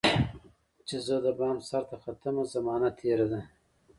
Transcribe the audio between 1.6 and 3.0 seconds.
سرته ختمه، زمانه